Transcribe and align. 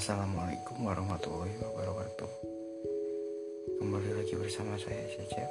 Assalamualaikum 0.00 0.80
warahmatullahi 0.80 1.60
wabarakatuh. 1.60 2.32
Kembali 3.84 4.10
lagi 4.16 4.32
bersama 4.32 4.72
saya 4.80 5.04
Cecep. 5.12 5.50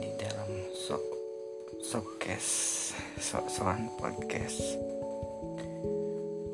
Di 0.00 0.16
dalam 0.16 0.48
sok 0.72 1.04
Sokes 1.84 2.48
sok 3.20 3.52
soan 3.52 3.92
podcast. 4.00 4.64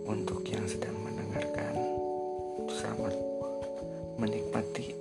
Untuk 0.03 0.43
yang 0.51 0.67
sedang 0.67 0.99
mendengarkan 0.99 1.79
Selamat 2.67 3.15
menikmati. 4.19 4.99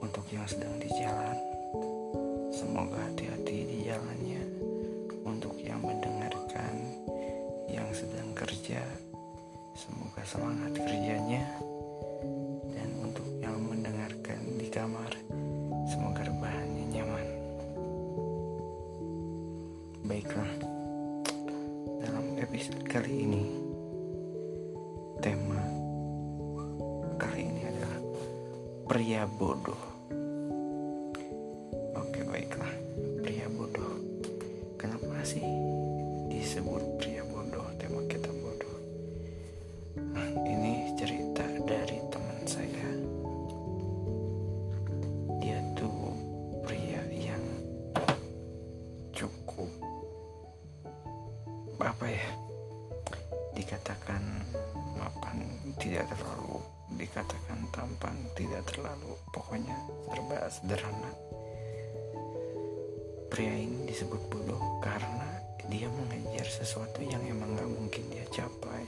Untuk 0.00 0.24
yang 0.32 0.48
sedang 0.48 0.80
di 0.80 0.88
jalan 0.96 1.36
Semoga 2.56 3.04
hati-hati 3.04 3.68
di 3.68 3.84
jalannya. 3.84 4.48
Untuk 5.28 5.60
yang 5.60 5.84
mendengarkan 5.84 6.72
Yang 7.68 8.08
sedang 8.08 8.32
kerja 8.32 9.09
Semoga 9.74 10.22
semangat 10.26 10.72
kerjanya 10.74 11.46
dan 12.74 12.90
untuk 13.02 13.26
yang 13.38 13.54
mendengarkan 13.62 14.40
di 14.58 14.66
kamar, 14.66 15.12
semoga 15.86 16.26
rebahannya 16.26 16.84
nyaman. 16.90 17.26
Baiklah, 20.06 20.52
dalam 22.02 22.26
episode 22.42 22.82
kali 22.90 23.30
ini, 23.30 23.44
tema 25.22 25.62
kali 27.14 27.46
ini 27.46 27.62
adalah 27.70 28.00
pria 28.90 29.22
bodoh. 29.28 29.82
Oke, 31.94 32.26
baiklah, 32.26 32.74
pria 33.22 33.46
bodoh. 33.54 34.02
Kenapa 34.74 35.22
sih 35.22 35.44
disebut 36.26 36.98
pria 36.98 37.22
apa 51.84 52.06
ya? 52.08 52.26
Dikatakan 53.56 54.22
mapan 54.96 55.40
tidak 55.80 56.08
terlalu 56.12 56.60
dikatakan 57.00 57.58
tampan 57.70 58.16
tidak 58.34 58.66
terlalu 58.66 59.14
pokoknya 59.30 59.76
serba 60.10 60.38
sederhana. 60.50 61.12
Pria 63.30 63.54
ini 63.54 63.86
disebut 63.86 64.20
bodoh 64.26 64.82
karena 64.82 65.38
dia 65.70 65.86
mengejar 65.86 66.44
sesuatu 66.50 66.98
yang 66.98 67.22
emang 67.22 67.54
gak 67.54 67.70
mungkin 67.70 68.04
dia 68.10 68.26
capai. 68.34 68.84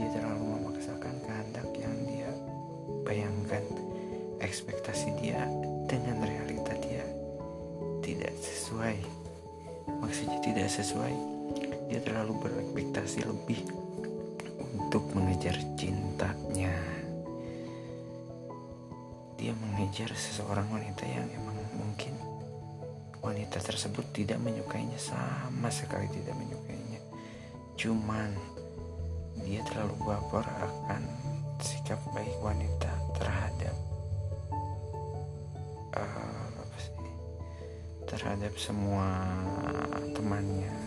Dia 0.00 0.08
terlalu 0.16 0.42
memaksakan 0.56 1.14
kehendak 1.22 1.68
yang 1.76 1.96
dia 2.08 2.30
bayangkan. 3.04 3.64
Ekspektasi 4.36 5.16
dia 5.16 5.48
dengan 5.88 6.20
realita 6.20 6.76
dia 6.76 7.04
tidak 8.04 8.36
sesuai. 8.36 9.00
Maksudnya 10.02 10.38
tidak 10.44 10.68
sesuai 10.68 11.35
dia 11.86 12.02
terlalu 12.02 12.34
berekspektasi 12.42 13.22
lebih 13.26 13.62
untuk 14.74 15.06
mengejar 15.14 15.54
cintanya. 15.78 16.74
Dia 19.36 19.52
mengejar 19.54 20.10
seseorang 20.16 20.66
wanita 20.72 21.04
yang 21.06 21.28
emang 21.30 21.58
mungkin 21.76 22.16
wanita 23.22 23.58
tersebut 23.58 24.06
tidak 24.14 24.38
menyukainya 24.42 24.98
sama 24.98 25.70
sekali 25.70 26.06
tidak 26.10 26.34
menyukainya. 26.34 27.00
Cuman 27.78 28.30
dia 29.44 29.60
terlalu 29.68 29.94
baper 30.06 30.46
akan 30.46 31.02
sikap 31.60 32.00
baik 32.16 32.34
wanita 32.40 32.90
terhadap 33.18 33.76
uh, 35.94 36.46
apa 36.56 36.76
sih? 36.80 36.94
Terhadap 38.08 38.54
semua 38.56 39.26
temannya 40.16 40.85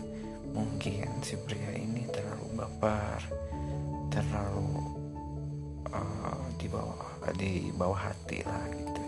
mungkin 0.60 1.08
si 1.24 1.40
pria 1.40 1.72
ini 1.72 2.04
terlalu 2.12 2.60
baper 2.60 3.20
terlalu 4.12 4.84
uh, 5.88 6.44
di 6.60 6.68
bawah 6.68 7.04
di 7.40 7.72
bawah 7.72 8.12
hati 8.12 8.44
lah 8.44 8.68
gitu. 8.68 9.04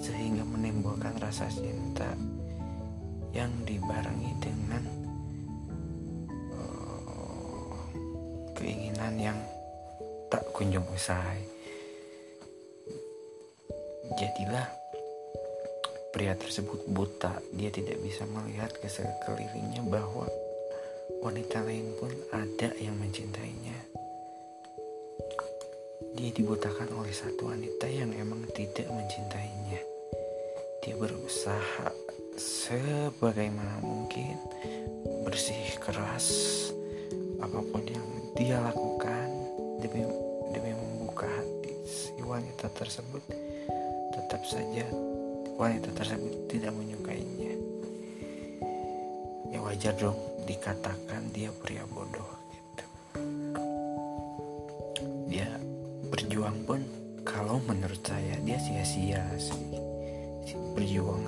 Sehingga 0.00 0.42
menimbulkan 0.48 1.20
rasa 1.20 1.44
cinta 1.52 2.08
yang 3.36 3.52
dibarengi 3.68 4.32
dengan 4.40 4.84
uh, 6.56 7.76
keinginan 8.56 9.14
yang 9.20 9.38
tak 10.32 10.48
kunjung 10.56 10.86
usai. 10.88 11.44
Jadilah 14.14 14.70
pria 16.14 16.38
tersebut 16.38 16.86
buta. 16.86 17.42
Dia 17.52 17.74
tidak 17.74 17.98
bisa 18.00 18.22
melihat 18.30 18.70
ke 18.78 18.86
sekelilingnya 18.86 19.82
bahwa 19.90 20.30
wanita 21.24 21.64
lain 21.64 21.88
pun 21.96 22.12
ada 22.36 22.68
yang 22.76 23.00
mencintainya. 23.00 23.72
Dia 26.20 26.30
dibutakan 26.36 26.92
oleh 27.00 27.16
satu 27.16 27.48
wanita 27.48 27.88
yang 27.88 28.12
emang 28.12 28.44
tidak 28.52 28.84
mencintainya. 28.92 29.80
Dia 30.84 30.94
berusaha 31.00 31.88
sebagaimana 32.36 33.80
mungkin 33.80 34.36
bersih 35.24 35.80
keras 35.80 36.28
apa 37.40 37.56
pun 37.72 37.88
yang 37.88 38.04
dia 38.36 38.60
lakukan 38.60 39.32
demi 39.80 40.04
demi 40.52 40.76
membuka 40.76 41.24
hati 41.24 41.72
si 41.88 42.20
wanita 42.20 42.68
tersebut 42.76 43.24
tetap 44.12 44.44
saja 44.44 44.84
wanita 45.56 45.88
tersebut 45.96 46.52
tidak 46.52 46.76
menyukainya. 46.76 47.56
Ya 49.48 49.64
wajar 49.64 49.96
dong 49.96 50.33
dikatakan 50.44 51.32
dia 51.32 51.48
pria 51.50 51.84
bodoh 51.88 52.30
gitu. 52.52 52.84
Dia 55.28 55.48
berjuang 56.12 56.64
pun 56.68 56.80
kalau 57.24 57.60
menurut 57.64 58.00
saya 58.04 58.36
dia 58.44 58.60
sia-sia 58.60 59.24
sih. 59.40 59.80
Berjuang 60.76 61.24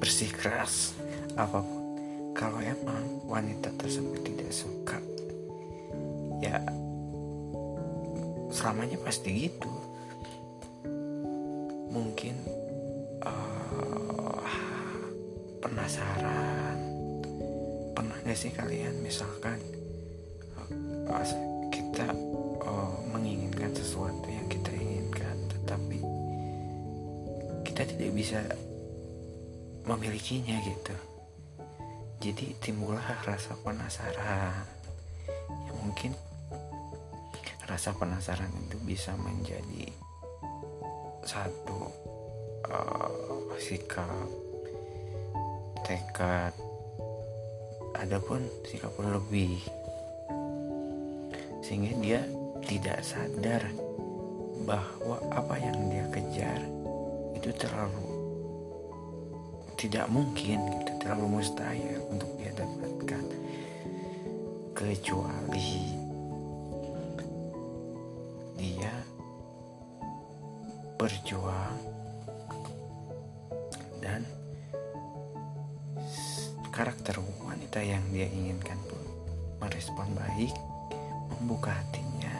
bersih 0.00 0.32
keras 0.32 0.96
apa 1.36 1.60
pun. 1.60 1.80
Kalau 2.32 2.58
emang 2.64 3.28
wanita 3.28 3.68
tersebut 3.76 4.24
tidak 4.24 4.48
suka 4.48 4.96
ya 6.40 6.56
selamanya 8.48 8.96
pasti 9.04 9.46
gitu. 9.46 9.72
Mungkin 11.90 12.34
uh, 13.20 14.40
penasaran 15.60 16.59
gak 18.30 18.38
sih 18.38 18.54
kalian 18.54 18.94
misalkan 19.02 19.58
uh, 21.10 21.26
kita 21.66 22.14
uh, 22.62 22.94
menginginkan 23.10 23.74
sesuatu 23.74 24.22
yang 24.30 24.46
kita 24.46 24.70
inginkan 24.70 25.34
tetapi 25.50 25.98
kita 27.66 27.90
tidak 27.90 28.14
bisa 28.14 28.38
memilikinya 29.82 30.62
gitu. 30.62 30.94
Jadi 32.22 32.54
timbullah 32.62 33.02
rasa 33.26 33.58
penasaran. 33.66 34.62
Ya 35.66 35.72
mungkin 35.82 36.14
rasa 37.66 37.90
penasaran 37.98 38.54
itu 38.62 38.78
bisa 38.86 39.10
menjadi 39.18 39.90
satu 41.26 41.90
uh, 42.70 43.58
sikap 43.58 44.30
tekad 45.82 46.69
adapun 48.00 48.48
sikap 48.64 48.96
lebih. 48.96 49.60
Sehingga 51.60 51.92
dia 52.00 52.20
tidak 52.64 53.04
sadar 53.04 53.62
bahwa 54.64 55.20
apa 55.32 55.54
yang 55.60 55.76
dia 55.92 56.04
kejar 56.08 56.60
itu 57.36 57.52
terlalu 57.56 58.08
tidak 59.80 60.12
mungkin 60.12 60.60
gitu 60.60 60.92
terlalu 61.00 61.40
mustahil 61.40 62.00
untuk 62.12 62.28
dia 62.36 62.52
dapatkan. 62.52 63.24
Kecuali 64.76 66.00
dia 68.56 68.92
berjuang 70.96 71.99
wanita 77.70 77.86
yang 77.86 78.02
dia 78.10 78.26
inginkan 78.26 78.74
pun 78.90 78.98
merespon 79.62 80.10
baik 80.18 80.50
membuka 81.38 81.70
hatinya. 81.70 82.34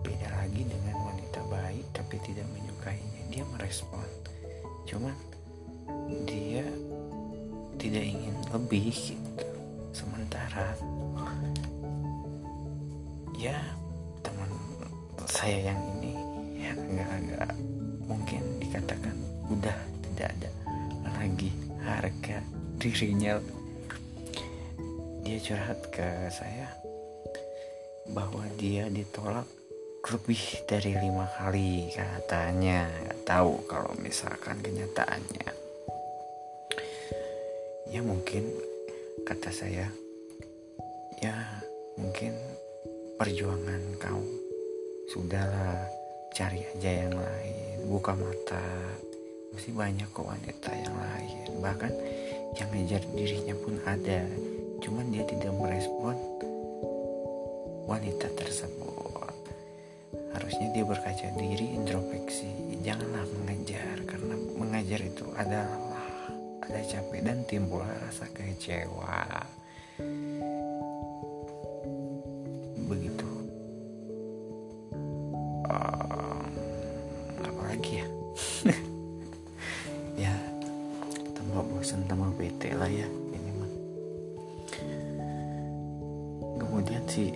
Beda 0.00 0.24
lagi 0.40 0.64
dengan 0.64 0.96
wanita 1.04 1.44
baik 1.52 1.84
tapi 1.92 2.16
tidak 2.24 2.48
menyukainya 2.56 3.20
dia 3.28 3.44
merespon. 3.52 4.08
Cuman 4.88 5.12
dia 6.24 6.64
tidak 7.76 8.08
ingin 8.08 8.32
lebih 8.56 8.88
gitu. 8.88 9.48
Sementara 9.92 10.72
ya 13.36 13.60
teman 14.24 14.48
saya 15.28 15.76
yang 15.76 15.80
ini 16.00 16.16
ya 16.56 16.72
agak-agak 16.72 17.52
mungkin 18.08 18.42
dikatakan 18.64 19.16
udah 19.52 19.76
tidak 20.08 20.32
ada 20.40 20.50
lagi 21.20 21.52
harga 21.84 22.40
dirinya 22.80 23.36
dia 25.34 25.50
curhat 25.50 25.90
ke 25.90 26.30
saya 26.30 26.70
bahwa 28.06 28.46
dia 28.54 28.86
ditolak 28.86 29.50
lebih 30.06 30.62
dari 30.70 30.94
lima 30.94 31.26
kali 31.26 31.90
katanya. 31.90 32.86
Nggak 32.86 33.20
tahu 33.26 33.66
kalau 33.66 33.90
misalkan 33.98 34.62
kenyataannya. 34.62 35.50
Ya 37.90 37.98
mungkin 38.06 38.46
kata 39.26 39.50
saya 39.50 39.90
ya 41.18 41.34
mungkin 41.98 42.38
perjuangan 43.18 43.82
kau 43.98 44.22
sudahlah 45.10 45.82
cari 46.30 46.62
aja 46.62 47.10
yang 47.10 47.14
lain 47.18 47.90
buka 47.90 48.14
mata. 48.14 48.62
Masih 49.50 49.74
banyak 49.74 50.06
kok 50.14 50.30
wanita 50.30 50.70
yang 50.78 50.94
lain. 50.94 51.58
Bahkan 51.58 51.92
yang 52.54 52.70
ngejar 52.70 53.02
dirinya 53.18 53.58
pun 53.58 53.82
ada 53.82 54.22
cuman 54.84 55.08
dia 55.08 55.24
tidak 55.24 55.56
merespon 55.56 56.12
wanita 57.88 58.28
tersebut. 58.36 59.32
Harusnya 60.36 60.68
dia 60.76 60.84
berkaca 60.84 61.24
diri 61.40 61.72
introspeksi. 61.72 62.76
Janganlah 62.84 63.24
mengejar 63.24 63.96
karena 64.04 64.36
mengajar 64.60 65.00
itu 65.00 65.24
adalah 65.40 65.72
ada 66.68 66.80
capek 66.84 67.20
dan 67.24 67.40
timbul 67.48 67.80
rasa 67.80 68.28
kecewa. 68.36 69.24
Begitu. 72.84 73.30
Um, 75.64 76.44
apa 77.40 77.62
lagi 77.72 78.04
ya? 78.04 78.06
Ya 80.14 80.30
tambah 81.34 81.66
bosan 81.74 82.06
tambah 82.06 82.30
bete 82.38 82.70
lah 82.70 82.86
ya 82.86 83.23
si 87.14 87.30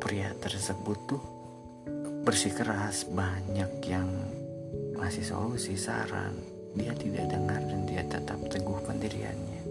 pria 0.00 0.32
tersebut 0.40 0.98
tuh 1.04 1.20
bersikeras 2.24 3.04
banyak 3.12 3.76
yang 3.84 4.08
masih 4.96 5.20
solusi 5.20 5.76
saran. 5.76 6.32
Dia 6.72 6.96
tidak 6.96 7.28
dengar 7.28 7.60
dan 7.60 7.84
dia 7.84 8.00
tetap 8.08 8.40
teguh 8.48 8.80
pendiriannya. 8.88 9.62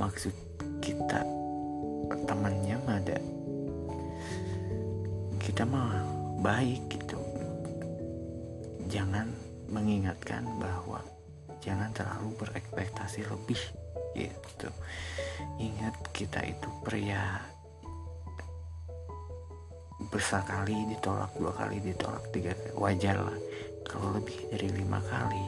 Maksud 0.00 0.32
kita 0.80 1.28
temannya 2.24 2.80
ada. 2.88 3.20
Kita 5.36 5.68
mah 5.68 6.00
baik 6.40 6.88
gitu. 6.88 7.20
Jangan 8.88 9.28
mengingatkan 9.68 10.56
bahwa 10.56 11.04
jangan 11.60 11.92
terlalu 11.92 12.32
berekspektasi 12.40 13.28
lebih 13.28 13.60
gitu. 14.16 14.72
Ingat 15.60 16.00
kita 16.16 16.40
itu 16.48 16.68
pria 16.80 17.55
kali 20.46 20.88
ditolak 20.90 21.30
dua 21.36 21.52
kali 21.52 21.82
ditolak 21.82 22.24
tiga 22.32 22.52
wajar 22.78 23.20
lah 23.20 23.38
kalau 23.86 24.18
lebih 24.18 24.36
dari 24.50 24.68
lima 24.74 24.98
kali. 25.06 25.46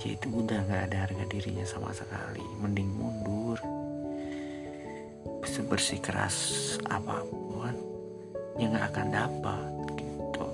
Ya 0.00 0.16
itu 0.16 0.32
udah 0.32 0.64
nggak 0.64 0.82
ada 0.90 0.96
harga 1.04 1.24
dirinya 1.28 1.66
sama 1.68 1.92
sekali. 1.92 2.42
Mending 2.58 2.90
mundur. 2.96 3.60
Sebersih 5.44 6.00
keras 6.00 6.78
apa 6.88 7.20
pun 7.26 7.74
yang 8.56 8.72
nggak 8.72 8.88
akan 8.92 9.08
dapat 9.12 9.72
gitu. 10.00 10.46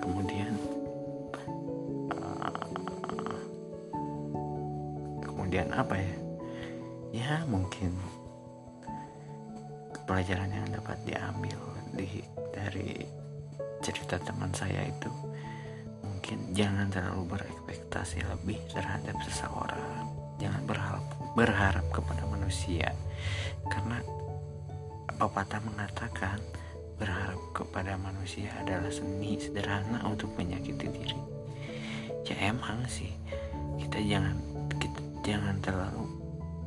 Kemudian 0.00 0.52
uh, 2.16 2.64
kemudian 5.20 5.68
apa 5.70 5.94
ya? 6.00 6.14
Ya 7.12 7.32
mungkin 7.44 7.92
pelajaran 10.12 10.52
yang 10.52 10.68
dapat 10.76 10.98
diambil 11.08 11.56
di 11.96 12.20
dari 12.52 13.00
cerita 13.80 14.20
teman 14.20 14.52
saya 14.52 14.84
itu. 14.84 15.08
Mungkin 16.04 16.52
jangan 16.52 16.92
terlalu 16.92 17.32
berekspektasi 17.32 18.20
lebih 18.28 18.60
terhadap 18.68 19.16
seseorang. 19.24 20.04
Jangan 20.36 20.68
berharap 20.68 21.04
berharap 21.32 21.86
kepada 21.96 22.28
manusia. 22.28 22.92
Karena 23.72 24.04
pepatah 25.16 25.64
mengatakan 25.64 26.36
berharap 27.00 27.40
kepada 27.56 27.96
manusia 27.96 28.52
adalah 28.60 28.92
seni 28.92 29.40
sederhana 29.40 30.04
untuk 30.04 30.28
menyakiti 30.36 30.92
diri. 30.92 31.20
Ya 32.28 32.52
emang 32.52 32.84
sih 32.84 33.16
kita 33.80 33.96
jangan 33.96 34.36
kita 34.76 35.00
jangan 35.24 35.56
terlalu 35.64 36.04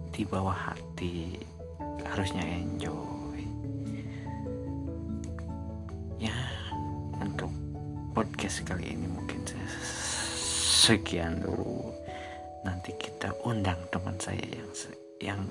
di 0.09 0.25
bawah 0.25 0.73
hati 0.73 1.37
harusnya 2.09 2.41
enjoy 2.41 3.14
podcast 8.55 8.71
kali 8.71 8.95
ini 8.95 9.07
mungkin 9.11 9.43
sekian 10.87 11.43
dulu. 11.43 11.91
Nanti 12.63 12.95
kita 12.95 13.35
undang 13.43 13.75
teman 13.91 14.15
saya 14.15 14.47
yang 14.47 14.71
yang 15.19 15.41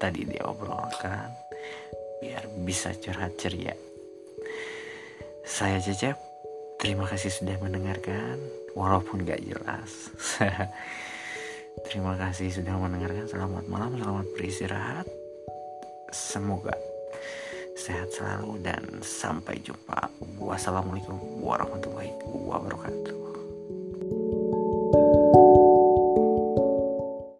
tadi 0.00 0.24
dia 0.24 0.40
obrolkan 0.48 1.28
biar 2.24 2.48
bisa 2.64 2.96
curhat 2.96 3.36
ceria. 3.36 3.76
Saya 5.44 5.76
Cecep 5.76 6.16
terima 6.80 7.04
kasih 7.04 7.28
sudah 7.28 7.60
mendengarkan 7.60 8.40
walaupun 8.72 9.28
gak 9.28 9.44
jelas. 9.44 10.08
Terima 11.90 12.14
kasih 12.14 12.54
sudah 12.54 12.78
mendengarkan. 12.78 13.26
Selamat 13.28 13.66
malam 13.66 13.98
selamat 13.98 14.26
beristirahat. 14.38 15.10
Semoga 16.14 16.72
sehat 17.84 18.08
selalu 18.16 18.64
dan 18.64 18.80
sampai 19.04 19.60
jumpa. 19.60 20.08
Wassalamualaikum 20.40 21.20
warahmatullahi 21.44 22.16
wabarakatuh 22.24 23.33